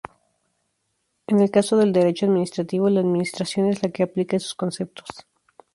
[1.27, 5.05] En el caso del derecho administrativo, la Administración es la que aplica esos conceptos.